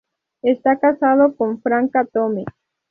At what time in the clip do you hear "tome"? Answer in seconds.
2.11-2.43